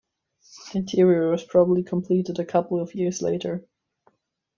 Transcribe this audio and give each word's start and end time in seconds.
The 0.73 0.79
interior 0.79 1.29
was 1.29 1.43
probably 1.43 1.83
completed 1.83 2.39
a 2.39 2.43
couple 2.43 2.79
of 2.79 2.95
years 2.95 3.21
later. 3.21 3.63